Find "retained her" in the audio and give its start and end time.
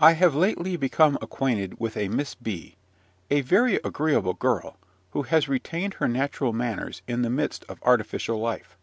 5.48-6.08